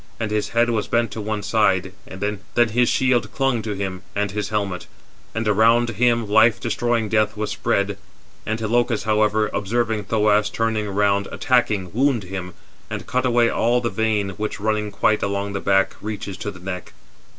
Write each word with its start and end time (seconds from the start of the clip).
And 0.19 0.31
his 0.31 0.49
head 0.49 0.71
was 0.71 0.87
bent 0.87 1.11
to 1.11 1.21
one 1.21 1.43
side, 1.43 1.93
then 2.07 2.39
his 2.55 2.89
shield 2.89 3.31
clung 3.31 3.61
to 3.61 3.73
him, 3.73 4.01
and 4.15 4.31
his 4.31 4.49
helmet; 4.49 4.87
and 5.35 5.47
around 5.47 5.91
him 5.91 6.27
life 6.27 6.59
destroying 6.59 7.07
death 7.07 7.37
was 7.37 7.51
spread. 7.51 7.99
Antilochus, 8.47 9.03
however, 9.03 9.51
observing 9.53 10.05
Thoas 10.05 10.49
turning 10.49 10.87
around, 10.87 11.27
attacking, 11.31 11.93
wounded 11.93 12.31
him; 12.31 12.55
and 12.89 13.05
cut 13.05 13.27
away 13.27 13.47
all 13.51 13.79
the 13.79 13.91
vein, 13.91 14.31
which, 14.37 14.59
running 14.59 14.89
quite 14.89 15.21
along 15.21 15.53
the 15.53 15.59
back, 15.59 15.95
reaches 16.01 16.35
to 16.37 16.49
the 16.49 16.59
neck. 16.59 16.93